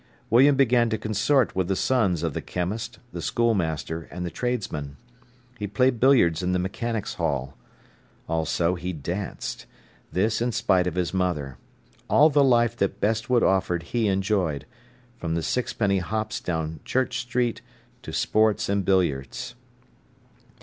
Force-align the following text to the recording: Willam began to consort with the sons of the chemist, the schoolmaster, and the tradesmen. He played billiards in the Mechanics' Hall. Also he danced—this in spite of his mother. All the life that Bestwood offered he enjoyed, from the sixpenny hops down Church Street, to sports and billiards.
Willam 0.31 0.55
began 0.57 0.89
to 0.89 0.97
consort 0.97 1.55
with 1.55 1.67
the 1.67 1.75
sons 1.75 2.23
of 2.23 2.33
the 2.33 2.41
chemist, 2.41 2.97
the 3.13 3.21
schoolmaster, 3.21 4.07
and 4.09 4.25
the 4.25 4.31
tradesmen. 4.31 4.97
He 5.59 5.67
played 5.67 5.99
billiards 5.99 6.41
in 6.41 6.53
the 6.53 6.57
Mechanics' 6.57 7.13
Hall. 7.19 7.55
Also 8.27 8.73
he 8.73 8.93
danced—this 8.93 10.41
in 10.41 10.53
spite 10.53 10.87
of 10.87 10.95
his 10.95 11.13
mother. 11.13 11.59
All 12.09 12.31
the 12.31 12.43
life 12.43 12.75
that 12.77 12.99
Bestwood 12.99 13.43
offered 13.43 13.83
he 13.93 14.07
enjoyed, 14.07 14.65
from 15.19 15.35
the 15.35 15.43
sixpenny 15.43 15.99
hops 15.99 16.39
down 16.39 16.79
Church 16.83 17.19
Street, 17.19 17.61
to 18.01 18.11
sports 18.11 18.69
and 18.69 18.83
billiards. 18.83 19.53